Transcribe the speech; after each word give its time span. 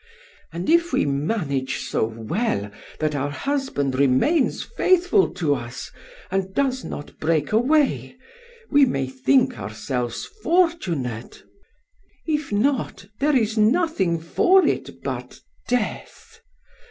And 0.51 0.67
if 0.67 0.91
we 0.93 1.05
manage 1.05 1.77
so 1.81 2.05
well 2.05 2.71
that 2.97 3.13
our 3.13 3.29
husband 3.29 3.93
remains 3.93 4.63
faithful 4.63 5.29
to 5.35 5.53
us, 5.53 5.91
and 6.31 6.55
does 6.55 6.83
not 6.83 7.19
break 7.19 7.51
away, 7.51 8.17
we 8.71 8.83
may 8.83 9.05
think 9.05 9.59
ourselves 9.59 10.25
fortunate; 10.25 11.43
if 12.25 12.51
not, 12.51 13.05
there 13.19 13.35
is 13.35 13.59
nothing 13.59 14.19
for 14.19 14.65
it 14.65 15.03
but 15.03 15.39
death. 15.67 16.39